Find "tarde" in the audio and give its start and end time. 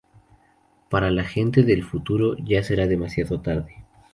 3.41-3.85